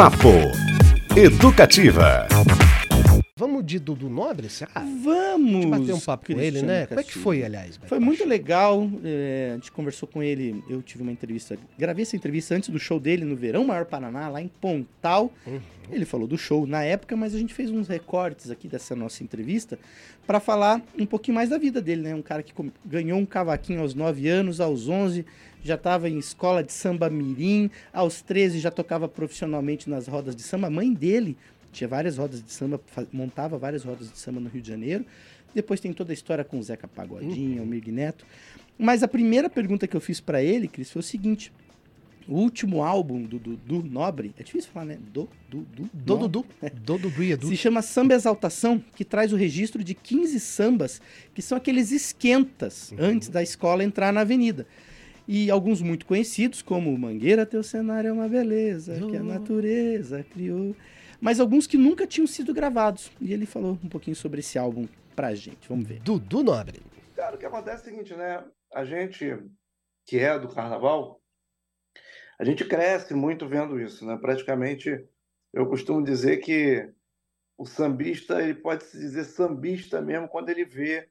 Papo 0.00 0.50
Educativa. 1.14 2.26
De 3.70 3.78
Dudu 3.78 4.10
Nobre, 4.10 4.48
será? 4.48 4.72
Vamos! 4.74 5.64
bater 5.66 5.94
um 5.94 6.00
papo 6.00 6.26
com 6.26 6.32
ele, 6.32 6.58
Cristiano 6.58 6.66
né? 6.66 6.86
Como 6.86 6.98
é 6.98 7.04
que 7.04 7.12
foi, 7.12 7.44
aliás? 7.44 7.78
Foi 7.86 8.00
muito 8.00 8.24
legal. 8.24 8.90
é, 9.04 9.50
a 9.52 9.54
gente 9.54 9.70
conversou 9.70 10.08
com 10.08 10.20
ele. 10.20 10.64
Eu 10.68 10.82
tive 10.82 11.04
uma 11.04 11.12
entrevista. 11.12 11.56
Gravei 11.78 12.02
essa 12.02 12.16
entrevista 12.16 12.52
antes 12.52 12.68
do 12.68 12.80
show 12.80 12.98
dele 12.98 13.24
no 13.24 13.36
Verão 13.36 13.64
Maior 13.64 13.84
Paraná, 13.84 14.28
lá 14.28 14.42
em 14.42 14.48
Pontal. 14.48 15.32
Uhum. 15.46 15.60
Ele 15.88 16.04
falou 16.04 16.26
do 16.26 16.36
show 16.36 16.66
na 16.66 16.82
época, 16.82 17.14
mas 17.14 17.32
a 17.32 17.38
gente 17.38 17.54
fez 17.54 17.70
uns 17.70 17.86
recortes 17.86 18.50
aqui 18.50 18.66
dessa 18.66 18.96
nossa 18.96 19.22
entrevista 19.22 19.78
para 20.26 20.40
falar 20.40 20.82
um 20.98 21.06
pouquinho 21.06 21.36
mais 21.36 21.50
da 21.50 21.56
vida 21.56 21.80
dele, 21.80 22.02
né? 22.02 22.12
Um 22.12 22.22
cara 22.22 22.42
que 22.42 22.52
ganhou 22.84 23.20
um 23.20 23.26
cavaquinho 23.26 23.82
aos 23.82 23.94
9 23.94 24.26
anos, 24.26 24.60
aos 24.60 24.88
11 24.88 25.24
já 25.62 25.74
estava 25.74 26.08
em 26.08 26.18
escola 26.18 26.64
de 26.64 26.72
samba 26.72 27.10
mirim, 27.10 27.70
aos 27.92 28.22
13 28.22 28.58
já 28.58 28.70
tocava 28.70 29.06
profissionalmente 29.06 29.88
nas 29.88 30.08
rodas 30.08 30.34
de 30.34 30.42
samba. 30.42 30.68
A 30.68 30.70
mãe 30.70 30.92
dele 30.92 31.36
tinha 31.72 31.88
várias 31.88 32.16
rodas 32.16 32.42
de 32.42 32.50
samba, 32.52 32.80
montava 33.12 33.58
várias 33.58 33.84
rodas 33.84 34.10
de 34.10 34.18
samba 34.18 34.40
no 34.40 34.48
Rio 34.48 34.62
de 34.62 34.68
Janeiro. 34.68 35.04
Depois 35.54 35.80
tem 35.80 35.92
toda 35.92 36.12
a 36.12 36.14
história 36.14 36.44
com 36.44 36.58
o 36.58 36.62
Zeca 36.62 36.86
Pagodinho, 36.86 37.60
Almir 37.60 37.82
Neto. 37.92 38.24
Mas 38.78 39.02
a 39.02 39.08
primeira 39.08 39.50
pergunta 39.50 39.86
que 39.86 39.96
eu 39.96 40.00
fiz 40.00 40.20
para 40.20 40.42
ele, 40.42 40.68
Cris, 40.68 40.90
foi 40.90 41.00
o 41.00 41.02
seguinte: 41.02 41.52
o 42.28 42.34
último 42.34 42.82
álbum 42.84 43.22
do 43.22 43.38
Dudu 43.38 43.82
Nobre, 43.82 44.32
é 44.38 44.42
difícil 44.44 44.70
falar, 44.72 44.86
né? 44.86 44.98
Do, 45.12 45.28
do, 45.50 45.58
do. 45.62 45.90
Dudu. 45.92 46.46
Do 46.84 46.98
Dudu 46.98 47.22
e 47.22 47.32
Edu. 47.32 47.48
Se 47.48 47.56
chama 47.56 47.82
Samba 47.82 48.14
Exaltação, 48.14 48.82
que 48.94 49.04
traz 49.04 49.32
o 49.32 49.36
registro 49.36 49.82
de 49.82 49.92
15 49.94 50.38
sambas, 50.38 51.00
que 51.34 51.42
são 51.42 51.58
aqueles 51.58 51.90
esquentas 51.90 52.92
antes 52.98 53.28
da 53.28 53.42
escola 53.42 53.82
entrar 53.82 54.12
na 54.12 54.20
avenida. 54.20 54.66
E 55.26 55.50
alguns 55.50 55.80
muito 55.82 56.06
conhecidos, 56.06 56.62
como 56.62 56.96
Mangueira, 56.96 57.44
teu 57.46 57.62
cenário 57.62 58.08
é 58.08 58.12
uma 58.12 58.28
beleza, 58.28 58.94
que 58.94 59.16
a 59.16 59.20
Oh. 59.20 59.24
natureza 59.24 60.24
criou. 60.32 60.74
Mas 61.20 61.38
alguns 61.38 61.66
que 61.66 61.76
nunca 61.76 62.06
tinham 62.06 62.26
sido 62.26 62.54
gravados. 62.54 63.10
E 63.20 63.32
ele 63.32 63.46
falou 63.46 63.78
um 63.84 63.88
pouquinho 63.88 64.16
sobre 64.16 64.40
esse 64.40 64.58
álbum 64.58 64.88
pra 65.14 65.34
gente. 65.34 65.68
Vamos 65.68 65.86
ver. 65.86 66.00
Dudu 66.00 66.42
Nobre. 66.42 66.82
Cara, 67.14 67.36
o 67.36 67.38
que 67.38 67.46
acontece 67.46 67.76
é 67.76 67.80
o 67.80 67.90
seguinte, 67.90 68.14
né? 68.14 68.42
A 68.72 68.84
gente 68.84 69.38
que 70.06 70.18
é 70.18 70.38
do 70.38 70.48
carnaval, 70.48 71.20
a 72.38 72.44
gente 72.44 72.64
cresce 72.64 73.14
muito 73.14 73.46
vendo 73.46 73.78
isso, 73.78 74.04
né? 74.04 74.16
Praticamente, 74.20 75.06
eu 75.52 75.68
costumo 75.68 76.02
dizer 76.02 76.38
que 76.38 76.90
o 77.56 77.66
sambista, 77.66 78.42
ele 78.42 78.54
pode 78.54 78.84
se 78.84 78.98
dizer 78.98 79.24
sambista 79.24 80.00
mesmo 80.00 80.26
quando 80.26 80.48
ele 80.48 80.64
vê, 80.64 81.08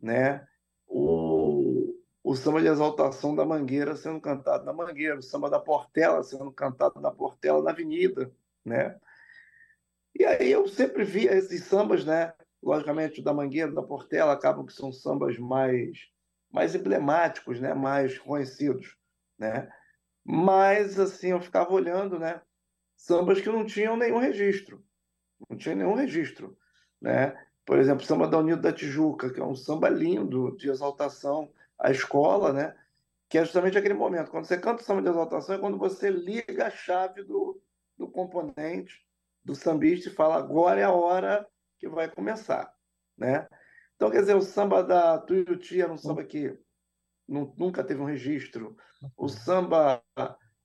né? 0.00 0.46
O, 0.86 1.94
o 2.22 2.36
samba 2.36 2.60
de 2.60 2.68
exaltação 2.68 3.34
da 3.34 3.44
Mangueira 3.44 3.96
sendo 3.96 4.20
cantado 4.20 4.64
na 4.64 4.72
Mangueira, 4.72 5.18
o 5.18 5.22
samba 5.22 5.50
da 5.50 5.58
Portela 5.58 6.22
sendo 6.22 6.52
cantado 6.52 7.00
na 7.00 7.10
Portela 7.10 7.62
na 7.62 7.72
Avenida, 7.72 8.32
né? 8.64 8.98
E 10.18 10.24
aí 10.24 10.50
eu 10.50 10.66
sempre 10.68 11.04
via 11.04 11.34
esses 11.34 11.64
sambas, 11.64 12.04
né? 12.04 12.32
logicamente 12.62 13.20
o 13.20 13.24
da 13.24 13.32
Mangueira, 13.32 13.72
da 13.72 13.82
Portela, 13.82 14.32
acabam 14.32 14.66
que 14.66 14.72
são 14.72 14.92
sambas 14.92 15.38
mais 15.38 16.08
mais 16.52 16.74
emblemáticos, 16.74 17.60
né, 17.60 17.72
mais 17.74 18.18
conhecidos, 18.18 18.96
né? 19.38 19.70
Mas 20.24 20.98
assim, 20.98 21.28
eu 21.28 21.40
ficava 21.40 21.72
olhando, 21.72 22.18
né, 22.18 22.42
sambas 22.96 23.40
que 23.40 23.48
não 23.48 23.64
tinham 23.64 23.96
nenhum 23.96 24.18
registro. 24.18 24.84
Não 25.48 25.56
tinha 25.56 25.76
nenhum 25.76 25.94
registro, 25.94 26.58
né? 27.00 27.40
Por 27.64 27.78
exemplo, 27.78 28.02
o 28.02 28.06
samba 28.06 28.26
da 28.26 28.38
Unido 28.38 28.60
da 28.60 28.72
Tijuca, 28.72 29.32
que 29.32 29.40
é 29.40 29.44
um 29.44 29.54
samba 29.54 29.88
lindo 29.88 30.56
de 30.56 30.68
exaltação 30.68 31.52
à 31.78 31.90
escola, 31.92 32.52
né? 32.52 32.76
Que 33.28 33.38
é 33.38 33.44
justamente 33.44 33.78
aquele 33.78 33.94
momento. 33.94 34.30
Quando 34.30 34.44
você 34.44 34.58
canta 34.58 34.82
o 34.82 34.84
samba 34.84 35.02
de 35.02 35.08
exaltação, 35.08 35.54
é 35.54 35.58
quando 35.58 35.78
você 35.78 36.10
liga 36.10 36.66
a 36.66 36.70
chave 36.70 37.22
do, 37.22 37.62
do 37.96 38.08
componente, 38.08 39.06
do 39.50 39.56
sambista 39.56 40.08
e 40.08 40.12
fala: 40.12 40.36
agora 40.36 40.80
é 40.80 40.84
a 40.84 40.92
hora 40.92 41.46
que 41.78 41.88
vai 41.88 42.08
começar, 42.08 42.72
né? 43.18 43.48
Então, 43.96 44.10
quer 44.10 44.20
dizer, 44.20 44.36
o 44.36 44.40
samba 44.40 44.82
da 44.82 45.18
Tuiuti 45.18 45.80
era 45.80 45.92
um 45.92 45.98
samba 45.98 46.24
que 46.24 46.56
nu- 47.28 47.54
nunca 47.58 47.84
teve 47.84 48.00
um 48.00 48.06
registro. 48.06 48.76
O 49.16 49.28
samba 49.28 50.02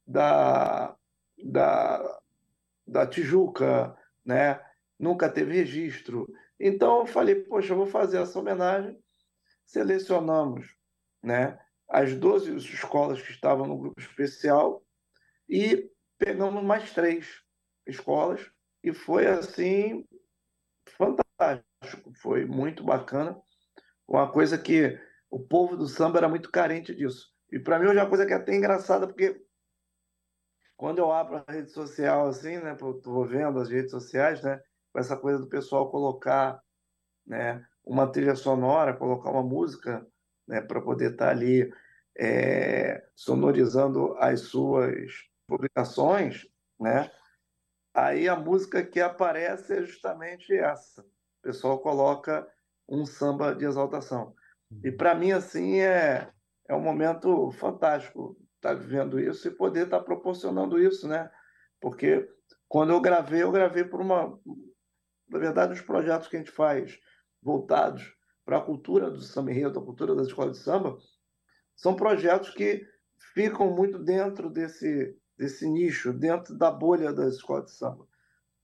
da, 0.08 0.96
da, 1.44 2.20
da 2.88 3.08
Tijuca, 3.08 3.98
né? 4.24 4.62
Nunca 4.98 5.30
teve 5.30 5.54
registro. 5.54 6.28
Então, 6.60 7.00
eu 7.00 7.06
falei, 7.06 7.36
poxa, 7.36 7.74
eu 7.74 7.78
vou 7.78 7.88
fazer 7.88 8.22
essa 8.22 8.40
homenagem. 8.40 8.98
Selecionamos, 9.66 10.78
né? 11.22 11.60
As 11.90 12.14
12 12.16 12.56
escolas 12.56 13.22
que 13.22 13.32
estavam 13.32 13.68
no 13.68 13.78
grupo 13.78 14.00
especial 14.00 14.82
e 15.50 15.90
pegamos 16.18 16.64
mais 16.64 16.92
três 16.94 17.44
escolas 17.86 18.50
e 18.86 18.94
foi 18.94 19.26
assim 19.26 20.06
fantástico, 20.96 22.14
foi 22.22 22.46
muito 22.46 22.84
bacana. 22.84 23.36
Uma 24.08 24.32
coisa 24.32 24.60
que 24.60 24.96
o 25.28 25.40
povo 25.40 25.76
do 25.76 25.88
samba 25.88 26.20
era 26.20 26.30
muito 26.30 26.52
carente 26.52 26.94
disso. 26.94 27.34
E 27.52 27.60
para 27.60 27.80
mim 27.80 27.88
hoje 27.88 27.98
é 27.98 28.04
uma 28.04 28.10
coisa 28.10 28.28
que 28.28 28.34
é 28.34 28.36
até 28.36 28.56
engraçada, 28.56 29.08
porque 29.08 29.44
quando 30.78 31.00
eu 31.00 31.12
abro 31.12 31.44
a 31.48 31.52
rede 31.52 31.72
social 31.72 32.28
assim, 32.28 32.58
né, 32.58 32.78
eu 32.80 32.94
tô 33.02 33.26
vendo 33.26 33.60
as 33.60 33.70
redes 33.70 33.90
sociais, 33.90 34.44
né, 34.44 34.62
com 34.94 35.00
essa 35.00 35.18
coisa 35.18 35.40
do 35.40 35.50
pessoal 35.50 35.90
colocar, 35.90 36.62
né, 37.26 37.66
uma 37.84 38.12
trilha 38.12 38.36
sonora, 38.36 38.96
colocar 38.96 39.32
uma 39.32 39.44
música, 39.44 40.06
né, 40.48 40.62
para 40.62 40.80
poder 40.80 41.14
estar 41.14 41.30
ali 41.30 41.74
é, 42.16 43.04
sonorizando 43.16 44.16
as 44.20 44.42
suas 44.42 45.12
publicações, 45.48 46.48
né? 46.80 47.10
Aí 47.96 48.28
a 48.28 48.36
música 48.36 48.84
que 48.84 49.00
aparece 49.00 49.74
é 49.74 49.84
justamente 49.84 50.54
essa. 50.54 51.02
O 51.02 51.42
pessoal 51.42 51.80
coloca 51.80 52.46
um 52.90 53.06
samba 53.06 53.56
de 53.56 53.64
exaltação. 53.64 54.36
E 54.84 54.92
para 54.92 55.16
mim, 55.16 55.32
assim, 55.32 55.80
é, 55.80 56.30
é 56.68 56.76
um 56.76 56.82
momento 56.82 57.50
fantástico 57.52 58.38
estar 58.56 58.74
vivendo 58.74 59.18
isso 59.18 59.48
e 59.48 59.52
poder 59.52 59.86
estar 59.86 60.02
proporcionando 60.02 60.78
isso, 60.78 61.08
né? 61.08 61.32
Porque 61.80 62.28
quando 62.68 62.92
eu 62.92 63.00
gravei, 63.00 63.44
eu 63.44 63.52
gravei 63.52 63.86
por 63.86 64.02
uma. 64.02 64.38
Na 65.30 65.40
verdade, 65.40 65.74
os 65.74 65.82
projetos 65.82 66.28
que 66.28 66.36
a 66.36 66.40
gente 66.40 66.52
faz 66.52 67.00
voltados 67.42 68.14
para 68.44 68.58
a 68.58 68.62
cultura 68.62 69.10
do 69.10 69.22
samba 69.22 69.52
enredo, 69.52 69.80
a 69.80 69.86
cultura 69.86 70.14
das 70.14 70.28
escolas 70.28 70.58
de 70.58 70.64
samba, 70.64 70.98
são 71.76 71.96
projetos 71.96 72.50
que 72.50 72.86
ficam 73.34 73.72
muito 73.72 74.00
dentro 74.00 74.50
desse, 74.50 75.18
desse 75.38 75.68
nicho, 75.68 76.14
dentro 76.14 76.56
da 76.56 76.72
bolha 76.72 77.14
das 77.14 77.36
escolas 77.36 77.66
de 77.66 77.72
samba. 77.72 78.06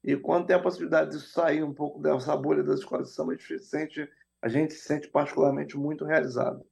E 0.03 0.15
quando 0.15 0.47
tem 0.47 0.55
a 0.55 0.61
possibilidade 0.61 1.11
de 1.11 1.21
sair 1.21 1.63
um 1.63 1.73
pouco 1.73 2.01
dessa 2.01 2.35
bolha 2.35 2.63
das 2.63 2.79
escolas 2.79 3.09
de 3.09 3.13
samba, 3.13 3.33
a 3.33 3.35
gente 3.35 3.59
se 3.59 3.65
sente, 3.65 4.09
a 4.41 4.49
gente 4.49 4.73
se 4.73 4.81
sente 4.81 5.07
particularmente 5.07 5.77
muito 5.77 6.05
realizado. 6.05 6.65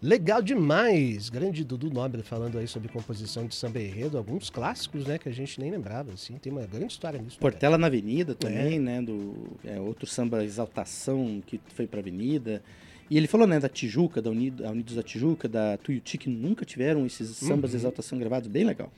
Legal 0.00 0.40
demais. 0.40 1.28
Grande 1.28 1.64
Dudu 1.64 1.90
Nobre 1.90 2.22
falando 2.22 2.56
aí 2.56 2.68
sobre 2.68 2.88
composição 2.88 3.46
de 3.46 3.54
samba 3.54 3.80
enredo, 3.80 4.16
alguns 4.16 4.48
clássicos, 4.48 5.04
né, 5.04 5.18
que 5.18 5.28
a 5.28 5.32
gente 5.32 5.60
nem 5.60 5.72
lembrava, 5.72 6.12
assim. 6.12 6.38
Tem 6.38 6.52
uma 6.52 6.64
grande 6.66 6.92
história 6.92 7.20
nisso. 7.20 7.36
né, 7.36 7.40
Portela 7.40 7.76
na 7.76 7.88
Avenida 7.88 8.32
também, 8.32 8.78
né? 8.78 9.02
Do, 9.02 9.34
é, 9.64 9.80
outro 9.80 10.06
samba 10.06 10.44
Exaltação 10.44 11.42
que 11.44 11.60
foi 11.74 11.88
pra 11.88 11.98
Avenida. 11.98 12.62
E 13.10 13.16
ele 13.16 13.26
falou, 13.26 13.46
né, 13.46 13.58
da 13.58 13.68
Tijuca, 13.68 14.20
da 14.20 14.30
Unido, 14.30 14.66
a 14.66 14.70
Unidos 14.70 14.94
da 14.94 15.02
Tijuca, 15.02 15.48
da 15.48 15.76
Tuiuti, 15.78 16.18
que 16.18 16.28
nunca 16.28 16.64
tiveram 16.64 17.06
esses 17.06 17.28
sambas 17.36 17.70
de 17.70 17.76
Uhum. 17.76 17.80
exaltação 17.80 18.18
gravados, 18.18 18.48
bem 18.48 18.64
legal. 18.64 18.92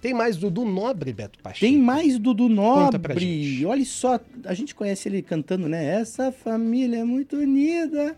Tem 0.00 0.14
mais 0.14 0.36
Dudu 0.36 0.64
Nobre, 0.64 1.12
Beto 1.12 1.38
Pacheco. 1.40 1.60
Tem 1.60 1.78
mais 1.78 2.18
Dudu 2.18 2.48
Nobre. 2.48 3.64
Olha 3.66 3.84
só, 3.84 4.18
a 4.44 4.54
gente 4.54 4.74
conhece 4.74 5.08
ele 5.08 5.22
cantando, 5.22 5.68
né? 5.68 5.84
Essa 5.84 6.32
família 6.32 6.98
é 6.98 7.04
muito 7.04 7.36
unida. 7.36 8.16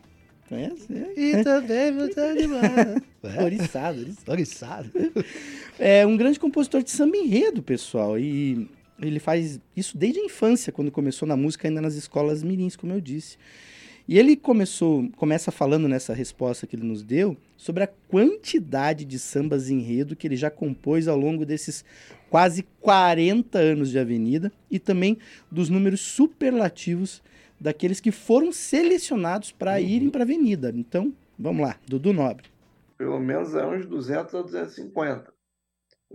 Conhece? 0.48 0.86
E 1.16 1.42
também 1.42 1.92
você 1.92 2.20
animada. 2.20 3.02
É, 3.24 3.42
Oriçado, 3.42 4.00
oriçado. 4.00 4.30
Oriçado. 4.30 4.90
É 5.78 6.06
um 6.06 6.16
grande 6.16 6.38
compositor 6.38 6.82
de 6.82 6.90
samba 6.90 7.16
enredo, 7.16 7.62
pessoal. 7.62 8.18
E 8.18 8.68
ele 9.00 9.18
faz 9.18 9.60
isso 9.76 9.96
desde 9.96 10.20
a 10.20 10.24
infância, 10.24 10.72
quando 10.72 10.90
começou 10.90 11.26
na 11.26 11.36
música, 11.36 11.68
ainda 11.68 11.80
nas 11.80 11.94
escolas 11.94 12.42
mirins, 12.42 12.76
como 12.76 12.92
eu 12.92 13.00
disse. 13.00 13.36
E 14.06 14.18
ele 14.18 14.36
começou, 14.36 15.08
começa 15.16 15.50
falando 15.50 15.88
nessa 15.88 16.12
resposta 16.12 16.66
que 16.66 16.76
ele 16.76 16.84
nos 16.84 17.02
deu 17.02 17.36
sobre 17.56 17.84
a 17.84 17.86
quantidade 17.86 19.04
de 19.04 19.18
sambas 19.18 19.70
enredo 19.70 20.14
que 20.14 20.26
ele 20.26 20.36
já 20.36 20.50
compôs 20.50 21.08
ao 21.08 21.16
longo 21.16 21.46
desses 21.46 21.82
quase 22.28 22.66
40 22.80 23.58
anos 23.58 23.90
de 23.90 23.98
avenida 23.98 24.52
e 24.70 24.78
também 24.78 25.16
dos 25.50 25.70
números 25.70 26.00
superlativos 26.00 27.22
daqueles 27.58 27.98
que 27.98 28.12
foram 28.12 28.52
selecionados 28.52 29.50
para 29.52 29.80
irem 29.80 30.10
para 30.10 30.20
a 30.20 30.24
avenida. 30.24 30.70
Então, 30.74 31.14
vamos 31.38 31.62
lá, 31.62 31.76
Dudu 31.88 32.12
Nobre. 32.12 32.48
Pelo 32.98 33.18
menos 33.18 33.54
é 33.54 33.66
uns 33.66 33.86
200 33.86 34.34
a 34.34 34.42
250. 34.42 35.33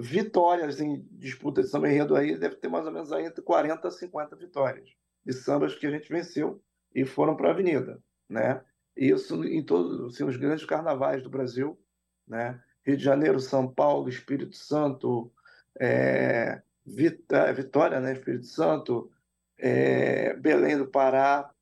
Vitórias 0.01 0.79
em 0.79 1.05
disputa 1.11 1.61
de 1.61 1.67
samba 1.67 1.89
enredo 1.89 2.15
aí 2.15 2.37
deve 2.37 2.55
ter 2.55 2.69
mais 2.69 2.85
ou 2.85 2.91
menos 2.91 3.11
aí 3.11 3.25
entre 3.25 3.41
40 3.41 3.85
a 3.85 3.91
50 3.91 4.33
vitórias 4.37 4.89
de 5.25 5.33
sambas 5.33 5.75
que 5.75 5.85
a 5.85 5.91
gente 5.91 6.07
venceu 6.07 6.63
e 6.95 7.03
foram 7.03 7.35
para 7.35 7.49
a 7.49 7.51
avenida, 7.51 8.01
né? 8.29 8.63
Isso 8.95 9.43
em 9.43 9.61
todos 9.61 10.15
assim, 10.15 10.23
os 10.23 10.37
grandes 10.37 10.65
carnavais 10.65 11.21
do 11.21 11.29
Brasil, 11.29 11.77
né? 12.25 12.63
Rio 12.85 12.95
de 12.95 13.03
Janeiro, 13.03 13.41
São 13.41 13.67
Paulo, 13.67 14.07
Espírito 14.07 14.55
Santo, 14.55 15.29
é, 15.77 16.61
Vitória, 16.85 17.99
né, 17.99 18.13
Espírito 18.13 18.45
Santo, 18.45 19.11
é, 19.57 20.33
Belém 20.35 20.77
do 20.77 20.87
Pará, 20.87 21.53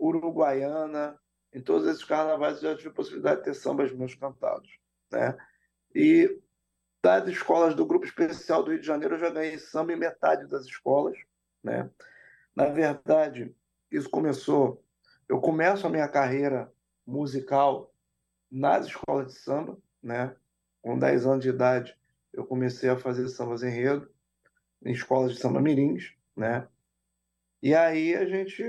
Uruguaiana, 0.00 1.20
em 1.52 1.60
todos 1.60 1.86
esses 1.86 2.04
carnavais 2.04 2.62
eu 2.62 2.70
já 2.70 2.76
tive 2.78 2.88
a 2.88 2.92
possibilidade 2.92 3.40
de 3.40 3.44
ter 3.44 3.54
sambas 3.54 3.92
meus 3.92 4.14
cantados. 4.14 4.70
Né? 5.10 5.36
E 5.94 6.40
das 7.02 7.28
escolas 7.28 7.74
do 7.74 7.86
Grupo 7.86 8.04
Especial 8.04 8.62
do 8.62 8.70
Rio 8.70 8.80
de 8.80 8.86
Janeiro, 8.86 9.14
eu 9.14 9.20
já 9.20 9.30
ganhei 9.30 9.58
samba 9.58 9.92
em 9.92 9.96
metade 9.96 10.46
das 10.46 10.64
escolas. 10.64 11.16
Né? 11.62 11.88
Na 12.54 12.66
verdade, 12.66 13.54
isso 13.90 14.10
começou. 14.10 14.82
Eu 15.28 15.40
começo 15.40 15.86
a 15.86 15.90
minha 15.90 16.08
carreira 16.08 16.72
musical 17.06 17.92
nas 18.50 18.86
escolas 18.86 19.32
de 19.32 19.38
samba. 19.38 19.78
Né? 20.02 20.34
Com 20.82 20.98
10 20.98 21.26
anos 21.26 21.42
de 21.42 21.50
idade, 21.50 21.96
eu 22.32 22.44
comecei 22.44 22.88
a 22.88 22.98
fazer 22.98 23.28
sambas 23.28 23.62
enredo 23.62 24.10
em 24.84 24.92
escolas 24.92 25.32
de 25.34 25.38
samba 25.38 25.60
mirins. 25.60 26.14
Né? 26.36 26.66
E 27.62 27.74
aí 27.74 28.14
a 28.16 28.24
gente 28.26 28.64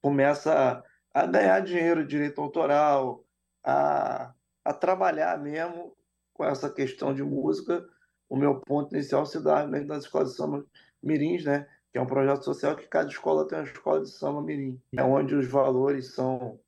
começa 0.00 0.84
a, 1.12 1.26
ganhar 1.26 1.60
dinheiro 1.60 2.06
direito 2.06 2.40
autoral, 2.40 3.24
a, 3.64 4.32
a 4.64 4.72
trabalhar 4.72 5.36
mesmo 5.38 5.97
com 6.38 6.44
essa 6.44 6.70
questão 6.70 7.12
de 7.12 7.22
música. 7.22 7.84
O 8.28 8.36
meu 8.36 8.60
ponto 8.60 8.94
inicial 8.94 9.26
se 9.26 9.42
dá 9.42 9.66
nas 9.66 10.04
escolas 10.04 10.30
de 10.30 10.36
samba 10.36 10.64
mirins, 11.02 11.44
né? 11.44 11.68
que 11.90 11.98
é 11.98 12.00
um 12.00 12.06
projeto 12.06 12.44
social 12.44 12.76
que 12.76 12.86
cada 12.86 13.08
escola 13.08 13.46
tem 13.48 13.58
uma 13.58 13.64
escola 13.64 14.02
de 14.02 14.10
samba 14.10 14.40
mirim. 14.40 14.80
É 14.96 15.02
onde 15.02 15.34
os 15.34 15.48
valores 15.48 16.14
são, 16.14 16.60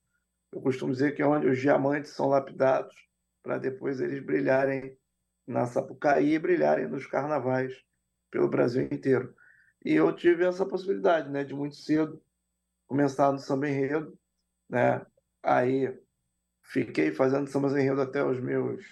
eu 0.52 0.60
costumo 0.60 0.92
dizer 0.92 1.14
que 1.14 1.22
é 1.22 1.26
onde 1.26 1.46
os 1.46 1.58
diamantes 1.58 2.10
são 2.10 2.26
lapidados 2.26 2.94
para 3.42 3.58
depois 3.58 4.00
eles 4.00 4.22
brilharem 4.24 4.98
na 5.46 5.66
Sapucaí 5.66 6.34
e 6.34 6.38
brilharem 6.38 6.88
nos 6.88 7.06
carnavais 7.06 7.72
pelo 8.30 8.48
Brasil 8.48 8.82
inteiro. 8.82 9.34
E 9.84 9.94
eu 9.94 10.14
tive 10.14 10.44
essa 10.44 10.66
possibilidade, 10.66 11.30
né, 11.30 11.44
de 11.44 11.54
muito 11.54 11.76
cedo 11.76 12.20
começar 12.86 13.30
no 13.32 13.38
samba 13.38 13.68
enredo, 13.68 14.18
né? 14.68 15.04
Aí 15.42 15.96
fiquei 16.62 17.12
fazendo 17.12 17.48
samba 17.48 17.68
enredo 17.68 18.00
até 18.00 18.22
os 18.24 18.38
meus 18.40 18.84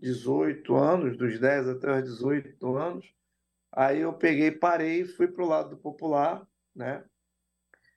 18 0.00 0.74
anos, 0.74 1.16
dos 1.16 1.38
10 1.38 1.68
até 1.68 1.98
os 1.98 2.04
18 2.04 2.76
anos. 2.76 3.14
Aí 3.72 4.00
eu 4.00 4.12
peguei, 4.12 4.50
parei 4.50 5.04
fui 5.04 5.28
para 5.28 5.44
o 5.44 5.48
lado 5.48 5.70
do 5.70 5.76
popular, 5.76 6.46
né? 6.74 7.04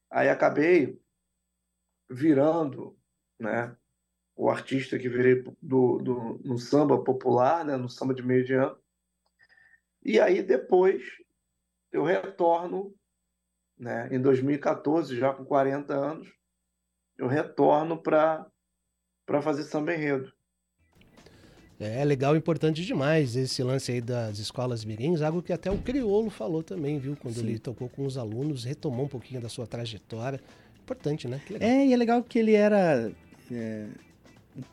Aí 0.10 0.30
acabei 0.30 1.02
virando, 2.10 2.98
né? 3.40 3.76
O 4.36 4.50
artista 4.50 5.00
que 5.00 5.10
virei 5.10 5.44
do, 5.62 5.98
do, 6.00 6.40
no 6.44 6.58
samba 6.58 7.04
popular, 7.04 7.64
né? 7.66 7.78
No 7.78 7.90
samba 7.90 8.14
de 8.14 8.24
meio 8.24 8.44
de 8.44 8.54
ano. 8.54 8.78
E 10.04 10.20
aí 10.20 10.44
depois 10.44 11.04
eu 11.92 12.04
retorno 12.04 12.94
né? 13.78 14.08
Em 14.12 14.22
2014, 14.22 15.18
já 15.18 15.34
com 15.34 15.46
40 15.46 15.94
anos, 15.94 16.34
eu 17.18 17.28
retorno 17.28 18.02
para 18.02 18.50
fazer 19.42 19.64
samba 19.64 19.94
enredo. 19.94 20.33
É 21.86 22.06
legal, 22.06 22.36
importante 22.36 22.84
demais 22.86 23.36
esse 23.36 23.62
lance 23.62 23.92
aí 23.92 24.02
das 24.02 24.40
escolas 24.40 24.86
mirins, 24.86 25.22
algo 25.22 25.42
que 25.42 25.52
até 25.52 25.70
o 25.70 25.78
Criolo 25.78 26.30
falou 26.30 26.64
também, 26.64 26.98
viu? 26.98 27.16
Quando 27.16 27.36
Sim. 27.36 27.48
ele 27.48 27.60
tocou 27.60 27.90
com 27.90 28.06
os 28.06 28.18
alunos, 28.18 28.64
retomou 28.64 29.06
um 29.06 29.10
pouquinho 29.10 29.42
da 29.42 29.50
sua 29.50 29.68
trajetória. 29.68 30.40
Importante, 30.84 31.28
né? 31.28 31.42
É, 31.60 31.86
e 31.86 31.94
é 31.94 31.98
legal 31.98 32.22
que 32.24 32.40
ele 32.40 32.54
era 32.54 33.12
é, 33.52 33.86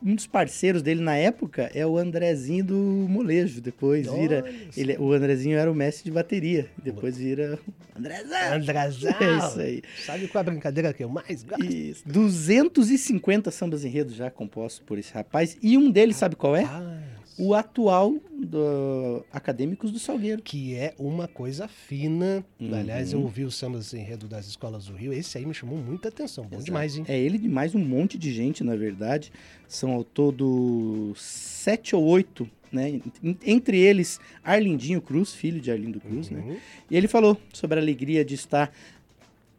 um 0.03 0.15
dos 0.15 0.27
parceiros 0.27 0.81
dele 0.81 1.01
na 1.01 1.15
época 1.15 1.71
é 1.73 1.85
o 1.85 1.97
Andrezinho 1.97 2.63
do 2.63 2.75
Molejo. 3.09 3.61
Depois 3.61 4.11
vira. 4.11 4.45
Ele, 4.75 4.97
o 4.97 5.11
Andrezinho 5.11 5.57
era 5.57 5.71
o 5.71 5.75
mestre 5.75 6.05
de 6.05 6.11
bateria. 6.11 6.69
Depois 6.81 7.17
vira. 7.17 7.59
Andrezão! 7.97 8.53
Andrezão! 8.53 9.11
É 9.19 9.47
isso 9.47 9.59
aí. 9.59 9.81
Sabe 10.05 10.27
qual 10.27 10.43
é 10.43 10.47
a 10.47 10.51
brincadeira 10.51 10.93
que 10.93 11.03
eu 11.03 11.09
mais 11.09 11.43
gosto? 11.43 11.65
Isso. 11.65 12.03
250 12.07 13.51
sambas 13.51 13.83
enredos 13.83 14.15
já 14.15 14.29
compostos 14.29 14.83
por 14.85 14.97
esse 14.97 15.13
rapaz. 15.13 15.57
E 15.61 15.77
um 15.77 15.89
deles, 15.89 16.15
sabe 16.15 16.35
qual 16.35 16.55
é? 16.55 16.63
Ah 16.63 17.10
o 17.37 17.53
atual 17.53 18.15
do 18.31 19.25
Acadêmicos 19.31 19.91
do 19.91 19.99
Salgueiro. 19.99 20.41
Que 20.41 20.75
é 20.75 20.93
uma 20.97 21.27
coisa 21.27 21.67
fina. 21.67 22.43
Uhum. 22.59 22.73
Aliás, 22.73 23.13
eu 23.13 23.21
ouvi 23.21 23.43
o 23.43 23.51
sambas 23.51 23.93
enredo 23.93 24.27
das 24.27 24.47
escolas 24.47 24.85
do 24.85 24.93
Rio. 24.93 25.13
Esse 25.13 25.37
aí 25.37 25.45
me 25.45 25.53
chamou 25.53 25.77
muita 25.77 26.09
atenção. 26.09 26.43
Bom 26.43 26.55
Exato. 26.55 26.65
demais, 26.65 26.97
hein? 26.97 27.05
É 27.07 27.17
ele 27.19 27.37
de 27.37 27.49
mais 27.49 27.75
um 27.75 27.79
monte 27.79 28.17
de 28.17 28.31
gente, 28.31 28.63
na 28.63 28.75
verdade. 28.75 29.31
São 29.67 29.91
ao 29.91 30.03
todo 30.03 31.13
sete 31.15 31.95
ou 31.95 32.03
oito 32.03 32.49
né? 32.71 33.01
Entre 33.45 33.77
eles, 33.77 34.19
Arlindinho 34.43 35.01
Cruz, 35.01 35.33
filho 35.33 35.59
de 35.59 35.69
Arlindo 35.69 35.99
Cruz, 35.99 36.29
né? 36.29 36.39
uhum. 36.39 36.53
né? 36.53 36.61
E 36.89 36.95
ele 36.95 37.07
falou 37.07 37.37
sobre 37.51 37.77
a 37.77 37.81
alegria 37.81 38.23
de 38.23 38.35
estar 38.35 38.71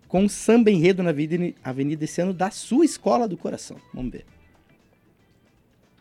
com 0.08 0.28
samba 0.28 0.70
enredo 0.70 1.02
na 1.02 1.10
Avenida 1.62 2.04
esse 2.04 2.20
ano 2.20 2.34
da 2.34 2.50
sua 2.50 2.84
escola 2.84 3.26
do 3.26 3.36
coração. 3.36 3.78
Vamos 3.94 4.12
ver. 4.12 4.26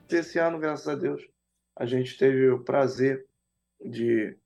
Esse 0.10 0.38
ano, 0.38 0.60
graças 0.60 0.88
a 0.88 0.96
Deus, 0.96 1.22
a 1.82 1.86
gente 1.88 2.16
teve 2.16 2.48
o 2.48 2.60
prazer 2.60 3.26
de 3.84 4.38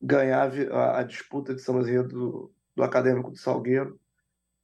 ganhar 0.00 0.48
a, 0.70 1.00
a 1.00 1.02
disputa 1.02 1.52
de 1.52 1.60
samba 1.60 1.80
enredo 1.80 2.08
do, 2.08 2.54
do 2.76 2.82
Acadêmico 2.84 3.32
do 3.32 3.36
Salgueiro, 3.36 3.98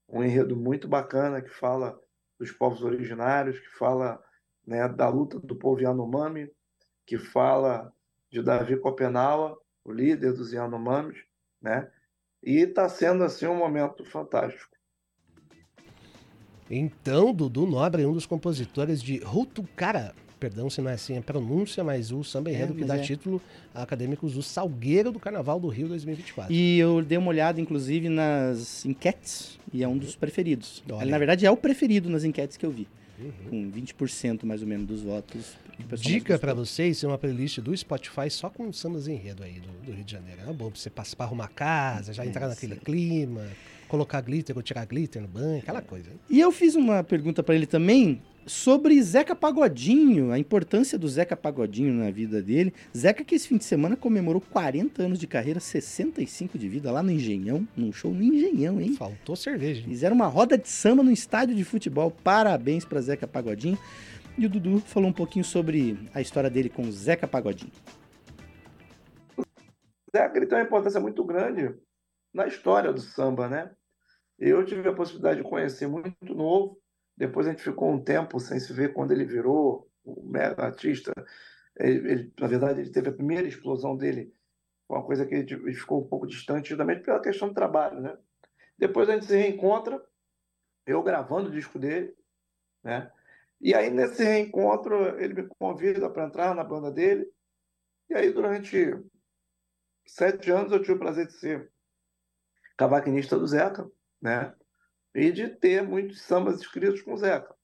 um 0.09 0.23
enredo 0.23 0.55
muito 0.55 0.87
bacana 0.87 1.43
que 1.43 1.51
fala 1.51 2.01
dos 2.39 2.53
povos 2.53 2.85
originários, 2.85 3.59
que 3.59 3.77
fala 3.77 4.23
né, 4.65 4.89
da 4.89 5.09
luta 5.09 5.41
do 5.41 5.57
povo 5.57 5.81
Yanomami, 5.81 6.49
que 7.05 7.19
fala 7.19 7.93
de 8.31 8.41
Davi 8.41 8.77
Copenaua, 8.77 9.61
o 9.85 9.91
líder 9.91 10.35
dos 10.35 10.53
Yanomamis, 10.53 11.19
né? 11.61 11.91
E 12.41 12.59
está 12.59 12.89
sendo 12.89 13.25
assim 13.25 13.49
um 13.49 13.57
momento 13.57 14.05
fantástico. 14.05 14.77
Então, 16.71 17.35
Dudu 17.35 17.67
Nobre 17.67 18.07
um 18.07 18.13
dos 18.13 18.25
compositores 18.25 19.03
de 19.03 19.19
Rutucara, 19.19 20.15
perdão 20.45 20.69
se 20.69 20.83
não 20.83 20.91
é 20.91 20.95
assim 20.95 21.17
a 21.17 21.23
pronúncia, 21.23 21.83
mas 21.83 22.13
o 22.13 22.23
samba 22.23 22.51
enredo 22.51 22.75
é, 22.75 22.77
que 22.77 22.85
dá 22.85 22.99
é. 22.99 23.01
título 23.01 23.41
a 23.75 23.83
acadêmicos 23.83 24.35
do 24.35 24.43
Salgueiro 24.43 25.11
do 25.11 25.19
Carnaval 25.19 25.59
do 25.59 25.69
Rio 25.69 25.89
2024. 25.89 26.53
E 26.53 26.79
eu 26.79 27.03
dei 27.03 27.17
uma 27.17 27.29
olhada, 27.29 27.59
inclusive, 27.59 28.11
nas 28.11 28.85
enquetes, 28.85 29.59
e 29.73 29.83
é 29.83 29.89
um 29.89 29.97
dos 29.97 30.15
preferidos. 30.15 30.83
Ele, 31.01 31.11
na 31.11 31.17
verdade, 31.17 31.47
é 31.47 31.51
o 31.51 31.57
preferido 31.57 32.11
nas 32.11 32.25
enquetes 32.25 32.59
que 32.59 32.67
eu 32.67 32.71
vi. 32.71 32.87
Uhum. 33.19 33.71
Com 33.71 33.81
20% 33.81 34.45
mais 34.45 34.61
ou 34.61 34.69
menos 34.69 34.87
dos 34.87 35.03
votos. 35.03 35.57
Dica 35.97 36.39
para 36.39 36.53
vocês, 36.53 37.03
é 37.03 37.07
uma 37.07 37.17
playlist 37.17 37.61
do 37.61 37.75
Spotify 37.75 38.29
só 38.29 38.51
com 38.51 38.71
sambas 38.71 39.09
enredo 39.09 39.43
aí 39.45 39.61
do, 39.61 39.87
do 39.87 39.93
Rio 39.93 40.05
de 40.05 40.13
Janeiro. 40.13 40.43
É 40.43 40.53
bom 40.53 40.71
pra 40.71 40.79
você 40.79 40.91
passar 40.91 41.17
para 41.17 41.27
arrumar 41.27 41.49
casa, 41.49 42.13
já 42.13 42.23
é, 42.23 42.27
entrar 42.27 42.49
naquele 42.49 42.77
clima, 42.77 43.47
colocar 43.95 44.21
glitter 44.21 44.57
ou 44.57 44.63
tirar 44.63 44.85
glitter 44.85 45.23
no 45.23 45.29
banho, 45.29 45.59
aquela 45.59 45.81
coisa. 45.81 46.11
E 46.29 46.41
eu 46.41 46.51
fiz 46.51 46.75
uma 46.75 47.05
pergunta 47.05 47.45
para 47.45 47.55
ele 47.55 47.67
também, 47.67 48.21
sobre 48.45 49.01
Zeca 49.01 49.37
Pagodinho, 49.37 50.33
a 50.33 50.39
importância 50.39 50.99
do 50.99 51.09
Zeca 51.09 51.37
Pagodinho 51.37 51.95
na 51.95 52.11
vida 52.11 52.43
dele. 52.43 52.75
Zeca 52.95 53.23
que 53.23 53.37
esse 53.37 53.47
fim 53.47 53.57
de 53.57 53.65
semana 53.65 53.97
comemorou 53.97 54.41
40 54.41 55.01
anos 55.01 55.19
de 55.19 55.29
carreira, 55.29 55.61
65 55.61 56.59
de 56.59 56.69
vida 56.69 56.91
lá 56.91 57.05
no 57.05 57.13
Engenhão, 57.13 57.67
num 57.77 57.93
show 57.93 58.13
no 58.13 58.21
Engenhão, 58.21 58.81
hein? 58.81 58.95
Faltou 58.97 59.37
cerveja. 59.37 59.81
Hein? 59.81 59.89
Fizeram 59.89 60.17
uma 60.17 60.27
roda 60.27 60.59
de 60.59 60.69
samba 60.69 61.05
no 61.05 61.13
estádio 61.13 61.55
de 61.55 61.63
futebol. 61.63 62.11
Parabéns 62.11 62.85
para 62.85 63.01
Zeca 63.01 63.29
Pagodinho. 63.29 63.79
E 64.37 64.45
o 64.45 64.49
Dudu 64.49 64.81
falou 64.81 65.09
um 65.09 65.13
pouquinho 65.13 65.45
sobre 65.45 65.97
a 66.13 66.21
história 66.21 66.51
dele 66.51 66.69
com 66.69 66.91
Zeca 66.91 67.29
Pagodinho. 67.29 67.73
Zeca 70.15 70.37
ele 70.37 70.47
tem 70.47 70.59
uma 70.59 70.65
importância 70.65 71.01
muito 71.01 71.25
grande 71.25 71.73
na 72.35 72.49
história 72.49 72.93
do 72.93 73.01
samba, 73.01 73.49
né? 73.49 73.71
Eu 74.47 74.63
tive 74.63 74.87
a 74.87 74.93
possibilidade 74.93 75.43
de 75.43 75.49
conhecer 75.49 75.87
muito 75.87 76.35
novo, 76.35 76.79
depois 77.17 77.47
a 77.47 77.51
gente 77.51 77.63
ficou 77.63 77.91
um 77.91 78.05
tempo 78.05 78.39
sem 78.39 78.61
se 78.61 78.75
ver 78.75 78.93
quando 78.93 79.11
ele 79.11 79.25
virou 79.25 79.91
o 80.05 80.23
mega 80.23 80.63
artista. 80.63 81.15
Ele, 81.75 82.13
ele, 82.13 82.33
na 82.39 82.47
verdade, 82.47 82.81
ele 82.83 82.91
teve 82.91 83.09
a 83.09 83.13
primeira 83.15 83.49
explosão 83.49 83.97
dele, 83.97 84.35
uma 84.87 85.03
coisa 85.03 85.25
que 85.25 85.35
ele 85.35 85.73
ficou 85.73 86.03
um 86.03 86.07
pouco 86.07 86.27
distante, 86.27 86.69
justamente 86.69 87.03
pela 87.03 87.23
questão 87.23 87.49
do 87.49 87.55
trabalho, 87.55 87.99
né? 88.03 88.19
Depois 88.77 89.09
a 89.09 89.15
gente 89.15 89.25
se 89.25 89.35
reencontra, 89.35 90.05
eu 90.87 91.03
gravando 91.03 91.49
o 91.49 91.53
disco 91.53 91.79
dele, 91.79 92.15
né? 92.83 93.11
E 93.63 93.75
aí, 93.75 93.89
nesse 93.89 94.23
reencontro, 94.23 95.19
ele 95.19 95.33
me 95.33 95.49
convida 95.59 96.11
para 96.11 96.27
entrar 96.27 96.55
na 96.55 96.63
banda 96.63 96.91
dele. 96.91 97.27
E 98.11 98.15
aí, 98.15 98.31
durante 98.31 98.95
sete 100.07 100.51
anos, 100.51 100.71
eu 100.71 100.83
tive 100.83 100.93
o 100.93 100.99
prazer 100.99 101.29
de 101.29 101.33
ser 101.33 101.73
cavaquinista 102.77 103.39
do 103.39 103.47
Zeca, 103.47 103.91
né? 104.25 104.55
e 105.15 105.31
de 105.31 105.49
ter 105.49 105.83
muitos 105.83 106.23
sambas 106.23 106.59
escritos 106.59 107.03
com 107.03 107.17
Zeca. 107.17 107.55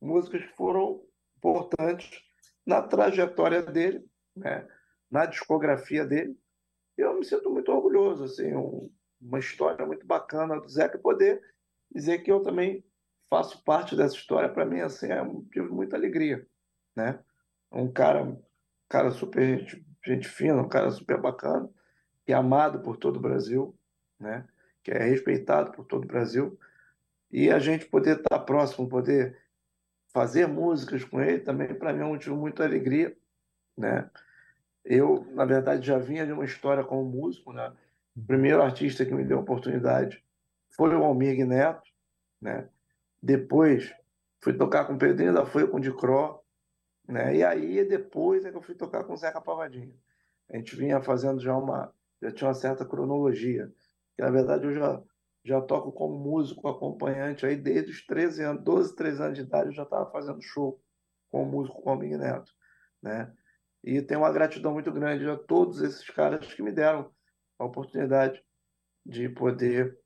Músicas 0.00 0.42
que 0.42 0.54
foram 0.54 1.02
importantes 1.38 2.22
na 2.66 2.82
trajetória 2.82 3.62
dele, 3.62 4.04
né? 4.36 4.68
na 5.10 5.24
discografia 5.24 6.04
dele. 6.04 6.38
E 6.98 7.00
eu 7.00 7.18
me 7.18 7.24
sinto 7.24 7.50
muito 7.50 7.72
orgulhoso, 7.72 8.24
assim, 8.24 8.54
um, 8.54 8.92
uma 9.20 9.38
história 9.38 9.86
muito 9.86 10.06
bacana 10.06 10.60
do 10.60 10.68
Zeca, 10.68 10.98
poder 10.98 11.42
dizer 11.90 12.18
que 12.18 12.30
eu 12.30 12.42
também 12.42 12.84
faço 13.30 13.64
parte 13.64 13.96
dessa 13.96 14.14
história, 14.14 14.48
para 14.48 14.66
mim, 14.66 14.80
assim, 14.80 15.08
é 15.08 15.22
um 15.22 15.40
motivo 15.40 15.68
de 15.68 15.74
muita 15.74 15.96
alegria, 15.96 16.46
né? 16.94 17.18
um 17.72 17.90
cara, 17.90 18.38
cara 18.88 19.10
super 19.10 19.58
gente, 19.58 19.84
gente 20.04 20.28
fina, 20.28 20.60
um 20.62 20.68
cara 20.68 20.90
super 20.90 21.20
bacana, 21.20 21.68
que 22.24 22.32
é 22.32 22.36
amado 22.36 22.80
por 22.80 22.96
todo 22.96 23.16
o 23.16 23.20
Brasil, 23.20 23.76
né? 24.18 24.46
Que 24.86 24.92
é 24.92 25.02
respeitado 25.02 25.72
por 25.72 25.84
todo 25.84 26.04
o 26.04 26.06
Brasil. 26.06 26.56
E 27.28 27.50
a 27.50 27.58
gente 27.58 27.86
poder 27.86 28.18
estar 28.18 28.38
próximo, 28.38 28.88
poder 28.88 29.36
fazer 30.12 30.46
músicas 30.46 31.02
com 31.02 31.20
ele, 31.20 31.40
também 31.40 31.74
para 31.74 31.92
mim 31.92 32.02
é 32.02 32.04
um 32.04 32.10
motivo 32.10 32.36
muito 32.36 32.62
alegria. 32.62 33.16
Né? 33.76 34.08
Eu, 34.84 35.26
na 35.32 35.44
verdade, 35.44 35.84
já 35.84 35.98
vinha 35.98 36.24
de 36.24 36.30
uma 36.30 36.44
história 36.44 36.84
como 36.84 37.04
músico. 37.04 37.52
Né? 37.52 37.72
O 38.16 38.22
primeiro 38.24 38.62
artista 38.62 39.04
que 39.04 39.12
me 39.12 39.24
deu 39.24 39.38
a 39.38 39.40
oportunidade 39.40 40.24
foi 40.68 40.94
o 40.94 41.02
Almir 41.02 41.44
Neto. 41.44 41.90
Né? 42.40 42.68
Depois 43.20 43.92
fui 44.40 44.52
tocar 44.52 44.84
com 44.84 44.92
o 44.92 44.98
Pedrinho 44.98 45.34
da 45.34 45.44
Folha, 45.44 45.66
com 45.66 45.78
o 45.78 45.80
Dicró. 45.80 46.40
Né? 47.08 47.38
E 47.38 47.44
aí, 47.44 47.84
depois 47.84 48.44
é 48.44 48.52
que 48.52 48.56
eu 48.56 48.62
fui 48.62 48.76
tocar 48.76 49.02
com 49.02 49.14
o 49.14 49.16
Zeca 49.16 49.40
Pavadinho. 49.40 49.98
A 50.48 50.56
gente 50.56 50.76
vinha 50.76 51.00
fazendo 51.00 51.40
já 51.40 51.56
uma 51.56 51.92
já 52.22 52.30
tinha 52.30 52.48
uma 52.48 52.54
certa 52.54 52.84
cronologia. 52.84 53.70
Que, 54.16 54.22
na 54.22 54.30
verdade, 54.30 54.64
eu 54.64 54.74
já, 54.74 55.02
já 55.44 55.60
toco 55.60 55.92
como 55.92 56.18
músico 56.18 56.68
acompanhante 56.68 57.46
aí 57.46 57.56
desde 57.56 57.92
os 57.92 58.04
13 58.06 58.42
anos, 58.42 58.64
12, 58.64 58.96
13 58.96 59.22
anos 59.22 59.38
de 59.38 59.44
idade, 59.44 59.68
eu 59.68 59.74
já 59.74 59.82
estava 59.82 60.10
fazendo 60.10 60.42
show 60.42 60.80
com 61.30 61.44
músico 61.44 61.82
com 61.82 61.94
o 61.94 61.98
Big 61.98 62.16
Neto, 62.16 62.52
né? 63.02 63.32
E 63.84 64.02
tenho 64.02 64.20
uma 64.20 64.32
gratidão 64.32 64.72
muito 64.72 64.90
grande 64.90 65.28
a 65.28 65.36
todos 65.36 65.80
esses 65.80 66.08
caras 66.10 66.52
que 66.52 66.62
me 66.62 66.72
deram 66.72 67.12
a 67.58 67.64
oportunidade 67.64 68.42
de 69.04 69.28
poder 69.28 69.98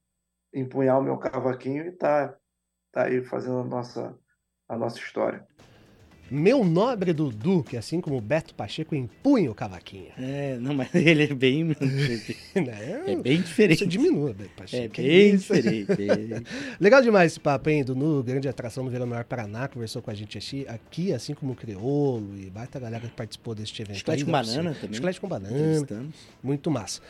empunhar 0.52 0.98
o 0.98 1.02
meu 1.02 1.16
cavaquinho 1.16 1.84
e 1.84 1.88
estar 1.88 2.28
tá, 2.28 2.38
tá 2.92 3.04
aí 3.04 3.24
fazendo 3.24 3.60
a 3.60 3.64
nossa, 3.64 4.18
a 4.68 4.76
nossa 4.76 4.98
história. 4.98 5.46
Meu 6.30 6.64
nobre 6.64 7.12
Dudu, 7.12 7.64
que 7.64 7.76
assim 7.76 8.00
como 8.00 8.20
Beto 8.20 8.54
Pacheco 8.54 8.94
empunha 8.94 9.50
o 9.50 9.54
cavaquinho. 9.54 10.12
É, 10.16 10.56
não, 10.60 10.74
mas 10.74 10.88
ele 10.94 11.24
é 11.24 11.34
bem. 11.34 11.74
é 12.54 13.16
bem 13.16 13.40
diferente. 13.40 13.80
Você 13.80 13.86
diminua, 13.86 14.32
Beto 14.32 14.50
Pacheco. 14.56 15.00
É 15.00 15.02
bem 15.02 15.36
diferente. 15.36 15.88
Legal 16.78 17.02
demais 17.02 17.32
esse 17.32 17.40
papo, 17.40 17.68
hein, 17.68 17.82
Dudu? 17.82 18.22
Grande 18.22 18.48
atração 18.48 18.84
no 18.84 18.90
Verão 18.90 19.06
Maior 19.06 19.24
Paraná, 19.24 19.66
conversou 19.66 20.00
com 20.00 20.10
a 20.10 20.14
gente 20.14 20.38
aqui, 20.68 21.12
assim 21.12 21.34
como 21.34 21.52
o 21.52 21.56
Criolo 21.56 22.38
e 22.38 22.48
baita 22.48 22.78
galera 22.78 23.08
que 23.08 23.14
participou 23.14 23.54
deste 23.54 23.82
evento. 23.82 23.98
Chiclete 23.98 24.24
com 24.24 24.30
banana 24.30 24.74
também. 24.74 24.94
Chiclete 24.94 25.20
com 25.20 25.28
banana. 25.28 25.86
Muito 26.42 26.70
massa. 26.70 27.00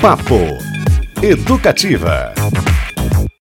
Papo 0.00 0.34
Educativa. 1.22 2.34